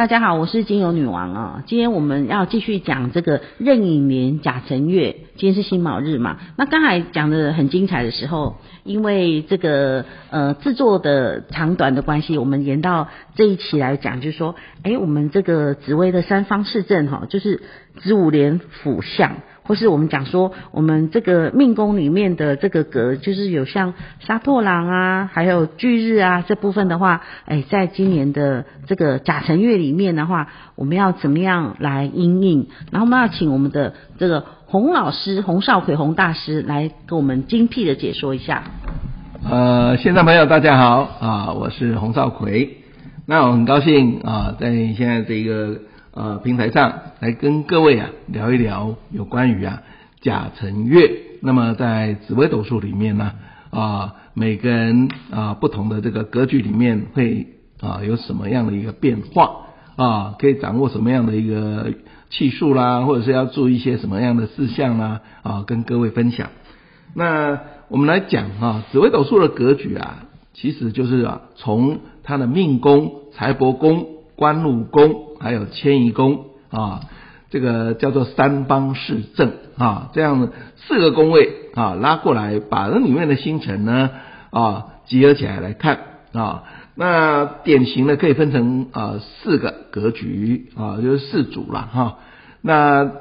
[0.00, 1.62] 大家好，我是精油女王啊。
[1.66, 6.38] 今天我们要继续讲这个壬寅年甲辰月，今天是辛卯日嘛。
[6.56, 17.60] 那刚才讲的很精彩的时候，因为这个呃制作的长短的关系，我们延到这一期来讲，就是说，哎，我们这个紫薇的三方四正哈，就是
[17.98, 19.34] 子午连辅相。
[19.70, 32.66] 或是我们讲说，我们这个命宫里面的这个格，就是有像杀破狼啊，还有巨日啊这部分的话，哎，在今年的这个甲辰月里面的话，我们要怎么样来应应？
[32.90, 38.64] 然后我们要请我们的这个洪老师洪少奎洪大师来给我们精辟的解说一下。
[39.48, 42.78] 呃，现在朋友大家好啊，我是洪少奎，
[43.24, 45.82] 那我很高兴啊，在现在这个。
[46.12, 49.82] 呃，平台上来跟各位啊聊一聊有关于啊
[50.20, 51.08] 甲辰月。
[51.40, 53.32] 那么在紫微斗数里面呢，
[53.70, 57.46] 啊每个人啊不同的这个格局里面会
[57.80, 61.92] 啊有什么样的一个变化啊，可以掌握什么样的一个
[62.28, 66.48] 气数啦，或者是要注意一些什么样的事项啦啊，跟各位分享。
[67.14, 74.06] 那我们来讲啊，紫微斗数的格局啊，其实就是啊从他的命宫、财帛宫、
[74.40, 75.28] 官禄宫。
[75.42, 77.00] 还有迁移宫啊，
[77.48, 84.10] 这个叫做三方四正啊，这样四个宫位啊拉过来，把那里面的星辰呢
[84.50, 86.00] 啊集合起来来看
[86.34, 92.18] 啊，那典型的可以分成啊四个格局啊，就是四组了哈。
[92.60, 93.12] 那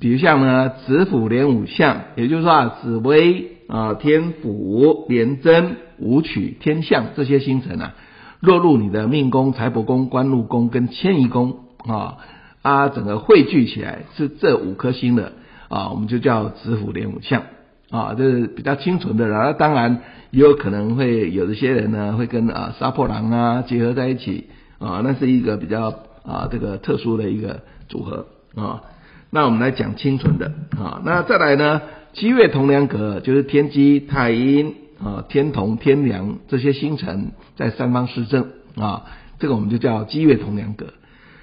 [0.00, 7.94] 比如像呢子府连五相，也就是说啊紫微啊天府连贞武曲天相这些星辰啊。
[8.40, 12.18] 落入你的命宫、财帛宫、官禄宫跟迁移宫啊，
[12.62, 15.32] 啊，整个汇聚起来是这五颗星的
[15.68, 17.42] 啊，我们就叫子府连五相
[17.90, 19.26] 啊，这是比较清纯的。
[19.26, 24.46] 然后当然也有可能会有一些人呢会跟啊杀破狼啊结合在一起
[24.78, 25.92] 啊，那是一个比较
[26.22, 28.82] 啊这个特殊的一个组合啊。
[29.30, 31.82] 那我们来讲清纯的啊，那再来呢，
[32.12, 34.74] 七月同梁格就是天机、太阴。
[35.02, 39.04] 啊，天同、天梁这些星辰在三方施政啊，
[39.38, 40.86] 这个我们就叫积月同梁格。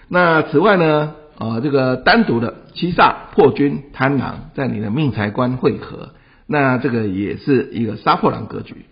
[0.09, 6.09] 那此外呢，啊，这个单独的七煞破军贪狼在你的命财官汇合，
[6.45, 8.85] 那这个也是一个杀破狼格局。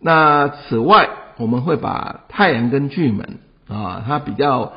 [0.00, 4.74] 那此外，我们会把太阳跟巨门啊，它比较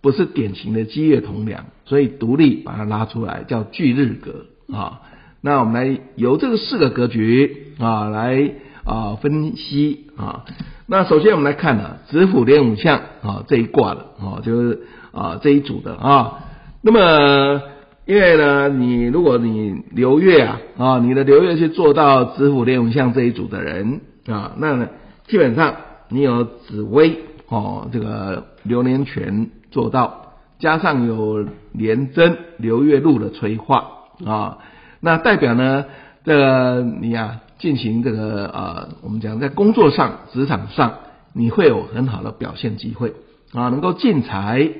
[0.00, 5.02] 不是典型的积月同梁，所以独立把它拉出来叫巨日格啊。
[5.42, 8.50] 那我们来由这个四个格局啊来。
[8.88, 10.46] 啊，分析啊，
[10.86, 14.80] 那首先我们来看呢、啊，子府连五相啊这一卦的啊，就是
[15.12, 16.38] 啊这一组的啊。
[16.80, 17.60] 那么
[18.06, 24.88] 因为呢，你如果你流月啊啊，你的流月去做到子府连五相这一组的人啊，那呢
[25.26, 25.74] 基本上
[26.08, 31.44] 你有紫薇哦，这个流年权做到，加上有
[31.74, 33.86] 连贞流月禄的催化
[34.24, 34.58] 啊，
[35.00, 35.84] 那代表呢
[36.24, 37.47] 这个你呀、啊。
[37.58, 40.94] 进行这个啊，我们讲在工作上、职场上，
[41.32, 43.14] 你会有很好的表现机会
[43.52, 44.70] 啊，能够进财，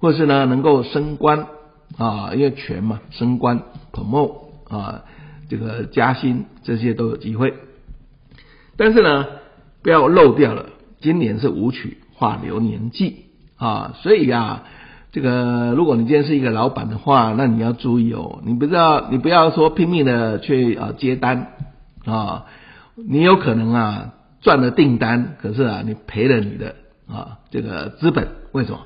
[0.00, 1.46] 或是呢能够升官
[1.96, 3.62] 啊，因为权嘛，升官、
[3.92, 4.34] promote
[4.68, 5.02] 啊，
[5.48, 7.54] 这个加薪这些都有机会。
[8.76, 9.26] 但是呢，
[9.82, 10.66] 不要漏掉了，
[11.00, 14.64] 今年是武曲化流年忌啊，所以啊，
[15.12, 21.52] 这个如果你今天是一个老板的话，那你要注意哦，你不知道，你不要说拼命的去啊接单。
[22.04, 22.44] 啊，
[22.94, 26.74] 你有可能啊赚了订单，可是啊你赔了你的
[27.08, 28.80] 啊这个资本，为什么？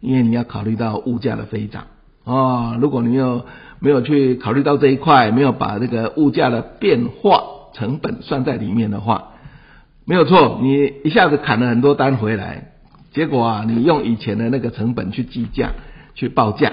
[0.00, 1.86] 因为你要考虑到物价的飞涨
[2.24, 2.76] 啊。
[2.80, 3.46] 如果你有
[3.78, 7.42] 没有去考虑到这一块，没有把这个物价的变化
[7.72, 9.30] 成本算在里面的话，
[10.04, 12.72] 没有错，你一下子砍了很多单回来，
[13.12, 15.70] 结果啊你用以前的那个成本去计价
[16.14, 16.72] 去报价。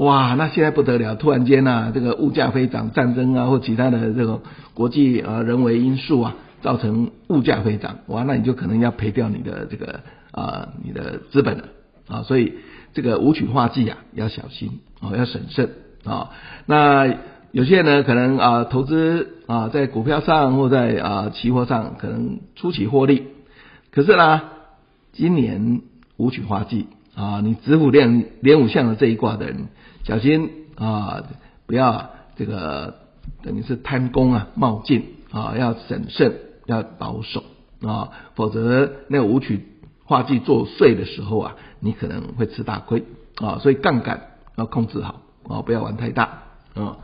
[0.00, 1.14] 哇，那现在不得了！
[1.14, 4.40] 突然间啊，这个物价飞涨，战争啊或其他的这种
[4.72, 10.00] 国际啊人为因素啊，造成物价飞涨，哇，那你就可能要赔掉你的这个
[10.30, 11.64] 啊你的资本了
[12.08, 12.54] 啊，所以
[12.94, 15.68] 这个武曲化忌啊要小心啊，要审慎
[16.04, 16.30] 啊。
[16.64, 17.14] 那
[17.52, 23.26] 有些人呢可能啊投资啊在股票上或在啊期货上可能初期获利，
[23.90, 24.40] 可是呢
[25.12, 25.82] 今年
[26.16, 29.66] 武曲化忌啊，你子午连连武相的这一卦的人。
[30.10, 31.22] 小心啊，
[31.68, 32.96] 不要这个
[33.44, 36.34] 等于是贪功啊冒进啊，要审慎，
[36.66, 37.44] 要保守
[37.86, 39.68] 啊，否则那个武曲
[40.04, 43.04] 化忌作祟的时候啊，你可能会吃大亏
[43.36, 43.60] 啊。
[43.60, 46.42] 所以杠杆要控制好啊，不要玩太大
[46.74, 46.96] 啊。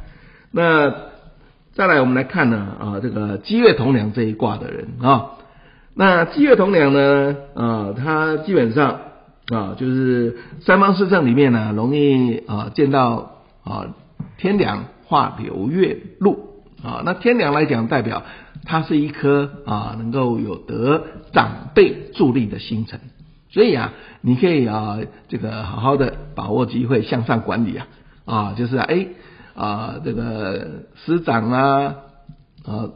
[0.51, 0.93] 那
[1.75, 5.37] 再来我们来看呢啊，这个机月同梁这一卦的人啊，
[5.95, 8.99] 那机月同梁呢啊，他基本上
[9.53, 13.33] 啊，就是三方四正里面呢，容易啊见到
[13.63, 13.95] 啊
[14.39, 17.03] 天梁化流月禄啊。
[17.05, 18.23] 那天梁来讲，代表
[18.65, 23.01] 它是一颗啊能够有得长辈助力的星辰，
[23.51, 24.99] 所以啊，你可以啊
[25.29, 27.87] 这个好好的把握机会向上管理啊
[28.25, 29.07] 啊，就是哎
[29.55, 31.95] 啊这个师长啊
[32.65, 32.89] 啊。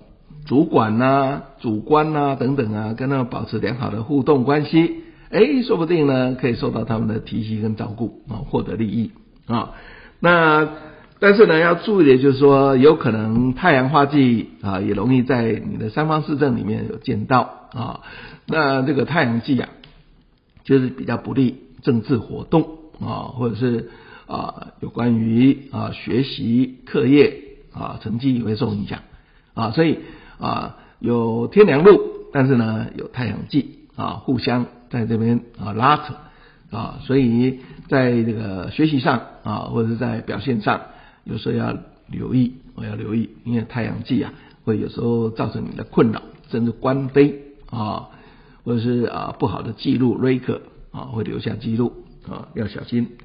[0.46, 9.12] 主管呐、主官呐、等等啊，跟他们保持良好的互动关系，哎，说不定呢可以受到他们的提携跟照顾啊，获得利益
[9.47, 9.73] 啊。
[10.21, 10.69] 那
[11.19, 18.00] 但是呢，要注意的就是说，有可能太阳化忌啊，也容易在你的三方四正里面有见到啊。
[18.47, 19.69] 那这个太阳忌啊，
[20.65, 23.91] 就是比较不利政治活动啊，或者是
[24.27, 27.43] 啊有关于啊学习课业
[27.73, 29.00] 啊成绩也会受影响
[29.55, 29.99] 啊，所以。
[30.41, 32.00] 啊，有天梁禄，
[32.32, 36.14] 但是呢，有太阳忌啊，互相在这边啊拉扯
[36.75, 40.81] 啊，所以在这个学习上啊，或者是在表现上，
[41.25, 41.76] 有时候要
[42.06, 44.32] 留意，我要留意，因为太阳忌啊，
[44.64, 48.08] 会有时候造成你的困扰，甚至官非啊，
[48.64, 50.61] 或者是啊不好的记录 record
[50.93, 51.93] 啊，会留下记录
[52.26, 53.19] 啊，要小心。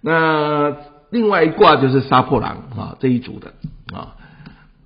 [0.00, 0.74] 那
[1.10, 3.52] 另外一卦就是杀破狼啊这一组的
[3.94, 4.16] 啊。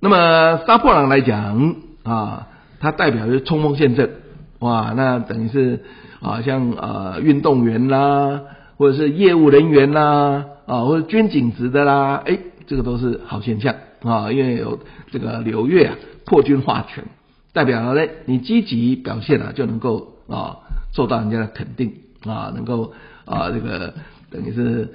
[0.01, 2.49] 那么杀破狼来讲啊，
[2.81, 4.22] 它代表是冲锋陷阵，
[4.63, 5.83] 哇，那等于是
[6.21, 8.41] 啊，像呃运动员啦，
[8.77, 14.79] 或者是业务人员啦，啊，或者军警职的啦，哎，这个都是好现象啊，因为有
[15.11, 15.95] 这个流月啊
[16.25, 17.03] 破军化权，
[17.51, 20.59] 代表了呢你积极表现啊，就能够啊
[20.93, 21.95] 受到人家的肯定
[22.25, 22.93] 啊，能够
[23.25, 23.93] 啊这个
[24.31, 24.93] 等于是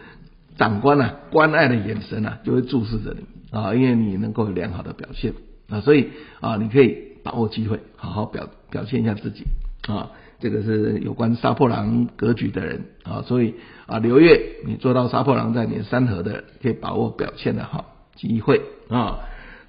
[0.57, 3.27] 长官啊关爱的眼神啊，就会注视着你。
[3.51, 5.33] 啊，因为你能够有良好的表现
[5.71, 6.09] 啊，所以
[6.41, 6.97] 啊，你可以
[7.29, 9.45] 把握机会，好好表表现一下自己
[9.87, 10.13] 啊。
[10.41, 13.55] 这个是有关杀破狼格局的人啊，所以
[13.87, 17.85] 啊，刘月你做到杀破狼在你三合的，可以把握表现的好
[18.15, 19.19] 机会啊。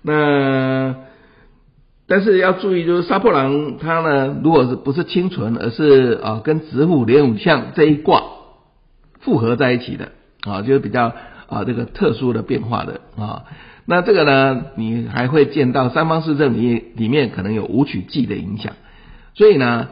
[0.01, 0.95] 那
[2.07, 8.23] 但是要注意，就是杀破狼它呢，如果是不是清纯，而是啊跟子午连五相这一卦
[9.19, 10.13] 复合在一起的
[10.43, 11.13] 啊，就是比较
[11.49, 13.43] 啊这个特殊的变化的啊。
[13.85, 18.73] 那这个呢，你还会见到三方四正里里面可能有五曲忌的影响，
[19.33, 19.87] 所以呢，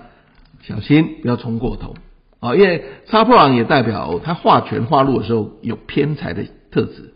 [0.61, 1.95] 小心不要冲过头
[2.39, 2.53] 啊！
[2.53, 7.11] 因为杀破狼也代表他化权化禄的时候有偏财的特质，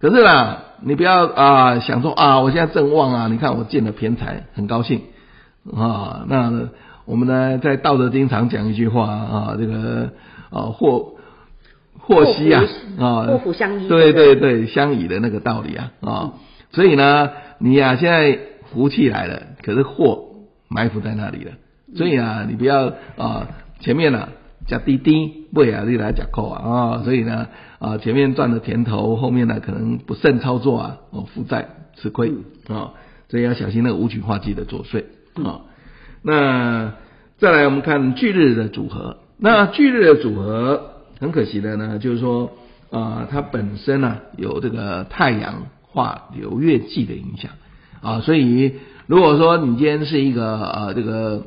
[0.00, 5.02] 可是呢，你不要啊想说啊，我现在正旺啊，你看我见了偏财，很高兴
[5.70, 6.24] 啊。
[6.28, 6.70] 那
[7.04, 10.12] 我们呢，在道德经常讲一句话啊，这个
[10.48, 11.11] 啊或。
[12.14, 12.64] 祸兮啊，
[12.98, 16.32] 啊，祸福相依，对对对，相依的那个道理啊，啊、嗯，
[16.70, 18.38] 所以呢，你呀、啊、现在
[18.72, 20.24] 福气来了，可是祸
[20.68, 21.52] 埋伏在那里了，
[21.96, 23.48] 所以啊，你不要啊
[23.80, 24.28] 前面呢
[24.66, 27.48] 加滴滴，不啊你来加扣啊啊，所以呢
[27.78, 32.32] 啊前面赚了甜头，后面呢可能不慎操作啊，哦负债吃亏
[32.68, 32.92] 啊，
[33.28, 35.04] 所以要小心那个五曲化忌的作祟
[35.42, 35.62] 啊。
[36.22, 36.92] 那
[37.38, 40.91] 再来我们看巨日的组合，那巨日的组合。
[41.22, 42.50] 很可惜的呢，就是说，
[42.90, 47.52] 啊、呃，它本身呢有这个太阳化流月季的影响。
[48.00, 48.74] 啊，所以
[49.06, 51.46] 如果说你今天是一个呃这个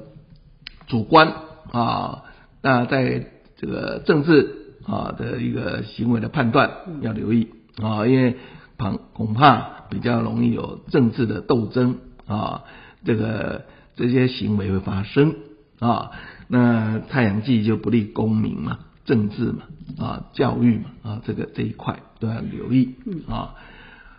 [0.87, 1.33] 主观
[1.73, 2.23] 啊，
[2.61, 3.27] 那在
[3.57, 7.49] 这个政治啊的一个行为的判断要留意。
[7.83, 8.37] 啊，因为
[8.77, 12.63] 恐恐怕比较容易有政治的斗争啊，
[13.03, 13.65] 这个
[13.97, 15.35] 这些行为会发生。
[15.81, 16.11] 啊，
[16.47, 18.79] 那太阳忌就不利功名嘛。
[19.05, 19.63] 政治嘛，
[19.99, 22.95] 啊，教育嘛，啊，这个这一块都要留意
[23.29, 23.53] 啊。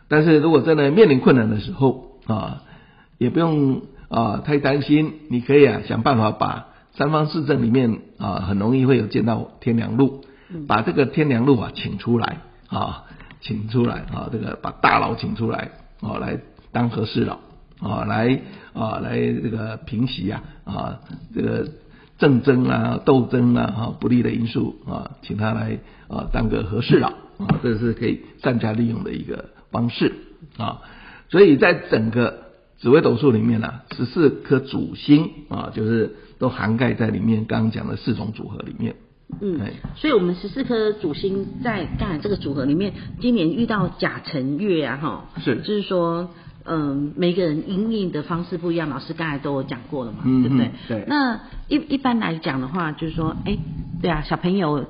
[0.08, 2.62] 但是如果真的面临困难的时候啊，
[3.18, 10.24] 也不用啊太担心，你可以啊想办法把三方四正里面啊很容易会有见到天良路，
[10.68, 12.38] 把这个天良路啊请出来
[12.68, 13.06] 啊，
[13.40, 16.38] 请出来啊，这个把大佬请出来啊，来
[16.70, 17.40] 当和事佬
[17.80, 18.40] 啊，来
[18.72, 21.00] 啊来这个平息啊啊
[21.34, 21.68] 这个。
[22.18, 27.08] 政争啊，斗争啊，哈，不利的因素啊，请他来啊当个和事佬
[27.38, 30.12] 啊，这是可以善加利用的一个方式
[30.56, 30.80] 啊。
[31.28, 37.44] 所以在整个紫微斗数里面呢、啊，十四颗主星啊，就是都涵盖在里面。
[37.44, 38.96] 刚刚讲的四种组合里面，
[39.40, 39.60] 嗯，
[39.96, 46.30] 所以我们十四颗主星在刚才这个组合里面，今年遇到甲辰月啊，哈，是，就是说。
[46.66, 50.70] 嗯，每个人应应的方式不一样，老师刚才都有讲过了嘛，嗯、对不对？
[50.88, 51.04] 对。
[51.06, 53.56] 那一一般来讲的话，就是说，哎，
[54.02, 54.84] 对啊，小朋友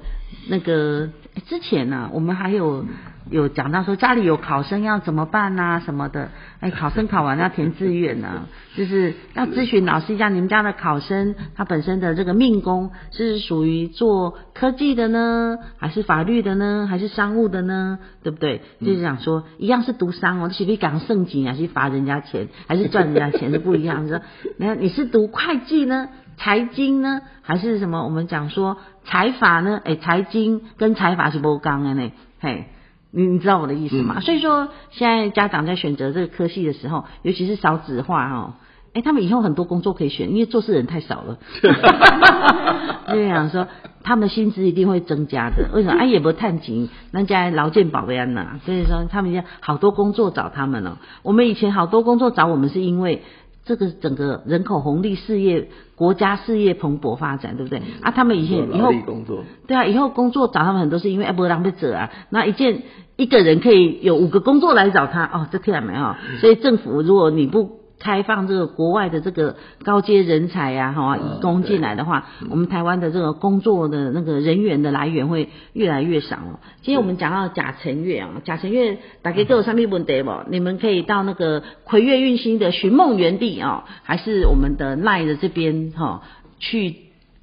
[0.48, 1.08] 那个
[1.44, 2.84] 之前呢、啊，我们还有
[3.30, 6.30] 有讲到说家里有考生要怎么办呐、啊，什么的。
[6.60, 17.98] 哎，考生考完要填志愿呢， 就是要咨询老师一下，你们家的考生他本身的这个命宫是属于做科技的呢，还是法律的呢，还是商务的呢？
[18.22, 18.62] 对不对？
[18.80, 24.04] 就是想说，一样是读商哦，是不是讲圣经还是罚人家钱，还是赚人家钱是不一样。
[24.06, 24.20] 你说，
[24.56, 28.04] 你看你是读会计呢，财经呢，还是什么？
[28.04, 29.80] 我们讲说财法呢？
[29.84, 32.12] 哎，财经跟财法是不刚的呢？
[32.40, 32.66] 嘿。
[33.12, 34.16] 你你知道我的意思吗？
[34.18, 38.54] 嗯、所以说，现在家长在选择这个科系的时候，尤其是少子化哦，
[38.92, 41.38] 哎，他们以后很多工作可以选，因为做事人太少了。
[43.08, 43.68] 就想说，
[44.02, 45.70] 他们的薪资一定会增加的。
[45.72, 45.98] 为什么？
[45.98, 48.26] 哎，也不探紧，人家劳健保的呀，
[48.66, 50.98] 所以说他们现在好多工作找他们了。
[51.22, 53.22] 我们以前好多工作找我们，是因为。
[53.66, 57.80] 这个整个人口红利事业，国家事业蓬勃发展，对不对？
[57.80, 62.84] 嗯、啊，他们以前以后工作，对啊，以后工作找他们很多是因为哎，不浪费者啊，那一件
[63.16, 66.14] 一个人可以有五个工作来找他哦，这听到没有？
[66.40, 67.75] 所以政府如果你不。
[67.98, 76.60] 开放这个国外的这个高阶人才呀，哈，移工进来的话，我们台湾的这个工作的那个人员的来源会越来越少了。
[76.82, 80.30] 今天我们讲到贾辰月啊，甲辰月大家都有上面问题不？
[80.50, 86.22] 你们可以到那个魁月运星的寻梦园地啊，还是我们的赖的这边哈，
[86.58, 86.96] 去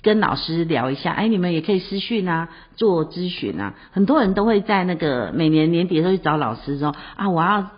[0.03, 1.11] 跟老师聊一下。
[1.13, 3.73] 哎，你们也可以私讯啊，做咨询啊。
[3.91, 7.71] 很多人都会在那个每年年底的时候去找老师说啊，我要。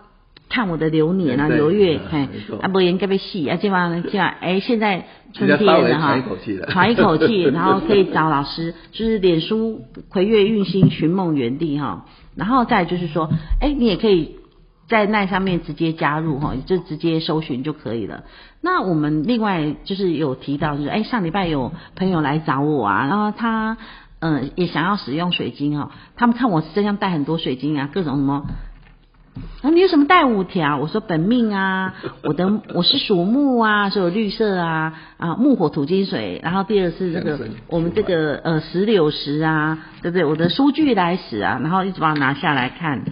[0.56, 2.30] 看我的流年啊，流月，哎，
[2.62, 6.18] 啊，不应该被戏啊，这帮这帮，哎，现在春天了哈，
[6.70, 12.06] 喘一口气， 然后可以找老师，就是脸书葵月运星寻梦园地哈，
[12.38, 14.38] 然后再就是说，哎，你也可以
[14.88, 18.24] 在那上面直接加入哈，就直接搜寻就可以了。
[18.62, 23.76] 那我们另外就是有提到，就是哎，上礼拜有朋友来找我啊，然后他
[24.20, 28.46] 嗯也想要使用水晶哈，他们看我身上带很多水晶啊，各种什么。
[29.62, 30.78] 啊，你有什么带五条？
[30.78, 40.24] 我说本命啊，我的我是属木啊，所以有绿色啊啊木火土金水，然后第二是这个我们这个呃石榴石啊，对不对？
[40.24, 43.04] 我的书具来使啊，然后一直把它拿下来看。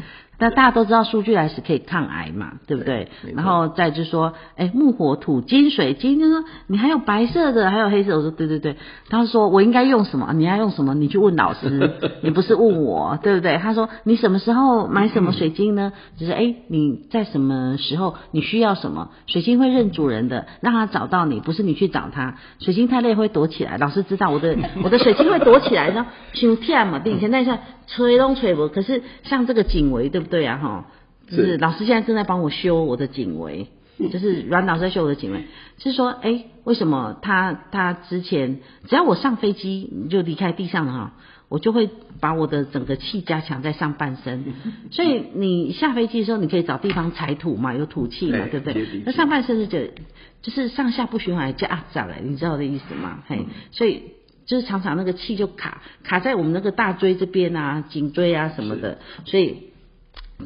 [0.44, 3.08] 那大家都知道数据来是可以抗癌嘛，对不对？
[3.34, 8.18] 然后再就说，哎，木火土金水金，就说你还有白色的，还有黑色。
[8.18, 8.76] 我说对对对。
[9.10, 10.34] 他说我应该用什么？
[10.34, 10.94] 你要用什么？
[10.96, 13.58] 你去问老师， 你不是问我，对不对？
[13.58, 15.94] 他说你什么时候买什么水晶呢？
[16.18, 19.12] 就是哎，你在什么时候你需要什么？
[19.28, 22.36] 水晶会认主人的，让他找到你，不是你去找他。
[22.60, 23.78] 水晶太累会躲起来。
[23.80, 28.68] 老师知道我的我的水晶会躲起来，然后秋天嘛，以前那下吹都吹不。
[28.68, 30.33] 可是像这个颈围，对不对？
[30.34, 30.88] 对呀，哈，
[31.30, 31.58] 就是。
[31.58, 33.68] 老师现在正在帮我修我的颈围，
[34.12, 35.44] 就是阮老师在修我的颈围，
[35.78, 41.14] 是说，哎，为什么他他之前只要我上飞机就离开地上了哈，
[41.50, 41.88] 我就会
[42.20, 44.44] 把我的整个气加强在上半身，
[44.90, 49.04] 所以你下飞机的时候你可以找地方踩土嘛，有土气嘛，对不对？
[49.06, 49.78] 那上半身是就
[50.42, 52.16] 就是上下不循环，就啊咋了？
[52.24, 53.20] 你知道我的意思吗？
[53.28, 54.02] 嘿，所以
[54.48, 59.73] 就是常常那个气就卡卡在我们那个大椎这边啊，颈椎啊什么的，所以。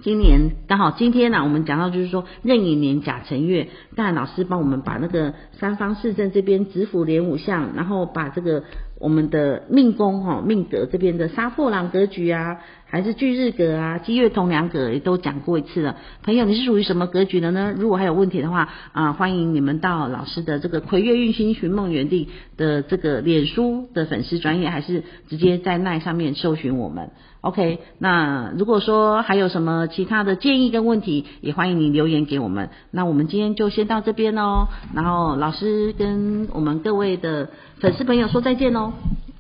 [0.03, 8.63] 今年刚好今天呢、我们讲到就是说壬寅年甲辰月，大老师帮我们把那个三方四正这边子府连五相，然后把这个
[9.00, 12.58] 我们的命宫哈命格这边的杀破狼格局啊。
[12.89, 15.98] 还是巨日格啊，积月同梁格也都讲过一次了。
[16.24, 17.74] 朋友，你是属于什么格局的呢？
[17.77, 27.12] 如果还有问题的话啊，欢迎你们到老师的这个葵月运星寻梦园地的这个脸书的粉丝专页，还是直接在那上面搜寻我们。
[27.41, 32.70] OK，那如果说还有什么其他的建议跟问题，也欢迎你留言给我们。
[32.91, 38.91] 那我们今天就先到这边哦，然后老师跟我们各位的粉丝朋友说再见喽。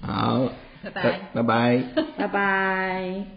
[0.01, 0.47] 好，
[0.83, 1.83] 拜拜，拜拜，
[2.17, 3.36] 拜拜。